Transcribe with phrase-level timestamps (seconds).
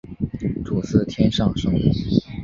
[0.65, 1.79] 主祀天上圣母。